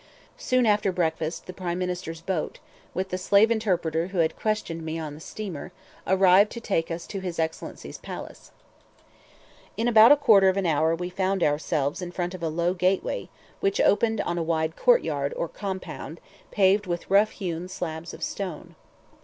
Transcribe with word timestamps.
Soon 0.39 0.65
after 0.65 0.91
breakfast 0.91 1.45
the 1.45 1.53
Prime 1.53 1.77
Minister's 1.77 2.21
boat, 2.21 2.57
with 2.95 3.09
the 3.09 3.19
slave 3.19 3.51
interpreter 3.51 4.07
who 4.07 4.17
had 4.17 4.35
questioned 4.35 4.83
me 4.83 4.97
on 4.97 5.13
the 5.13 5.19
steamer, 5.21 5.71
arrived 6.07 6.51
to 6.53 6.59
take 6.59 6.89
us 6.89 7.05
to 7.05 7.19
his 7.19 7.37
Excellency's 7.37 7.99
palace. 7.99 8.49
[Illustration: 8.97 9.03
THE 9.05 9.59
PRIME 9.61 9.75
MINISTER.] 9.75 9.75
In 9.77 9.87
about 9.87 10.11
a 10.11 10.25
quarter 10.25 10.49
of 10.49 10.57
an 10.57 10.65
hour 10.65 10.95
we 10.95 11.09
found 11.11 11.43
ourselves 11.43 12.01
in 12.01 12.11
front 12.11 12.33
of 12.33 12.41
a 12.41 12.49
low 12.49 12.73
gateway, 12.73 13.29
which 13.59 13.79
opened 13.79 14.21
on 14.21 14.39
a 14.39 14.43
wide 14.43 14.75
courtyard, 14.75 15.35
or 15.37 15.47
"compound," 15.47 16.19
paved 16.49 16.87
with 16.87 17.07
rough 17.07 17.29
hewn 17.33 17.67
slabs 17.69 18.11
of 18.11 18.23
stone. 18.23 18.73